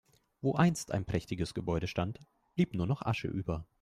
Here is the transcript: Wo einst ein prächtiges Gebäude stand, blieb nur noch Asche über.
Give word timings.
Wo 0.41 0.55
einst 0.55 0.93
ein 0.93 1.05
prächtiges 1.05 1.53
Gebäude 1.53 1.85
stand, 1.85 2.17
blieb 2.55 2.73
nur 2.73 2.87
noch 2.87 3.03
Asche 3.03 3.27
über. 3.27 3.67